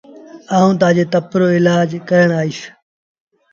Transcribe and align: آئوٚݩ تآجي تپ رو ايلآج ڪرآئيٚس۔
آئوٚݩ 0.55 0.77
تآجي 0.81 1.05
تپ 1.11 1.31
رو 1.39 1.47
ايلآج 1.53 1.89
ڪرآئيٚس۔ 2.07 2.59